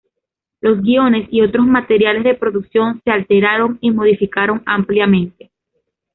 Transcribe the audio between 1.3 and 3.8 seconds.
otros materiales de producción se alteraron